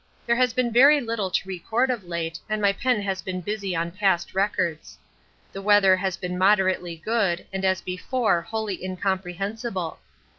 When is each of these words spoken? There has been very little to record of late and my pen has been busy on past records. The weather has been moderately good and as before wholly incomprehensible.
There 0.25 0.35
has 0.37 0.51
been 0.51 0.73
very 0.73 0.99
little 0.99 1.29
to 1.29 1.47
record 1.47 1.91
of 1.91 2.03
late 2.05 2.39
and 2.49 2.59
my 2.59 2.73
pen 2.73 3.03
has 3.03 3.21
been 3.21 3.39
busy 3.39 3.75
on 3.75 3.91
past 3.91 4.33
records. 4.33 4.97
The 5.53 5.61
weather 5.61 5.95
has 5.95 6.17
been 6.17 6.39
moderately 6.39 6.95
good 6.95 7.45
and 7.53 7.63
as 7.63 7.81
before 7.81 8.41
wholly 8.41 8.83
incomprehensible. 8.83 9.99